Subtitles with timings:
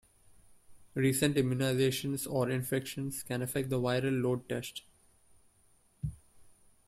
[0.95, 4.81] Recent immunizations or infections can affect the viral load test.